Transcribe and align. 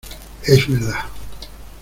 ¡es 0.47 0.67
verdad! 0.67 1.05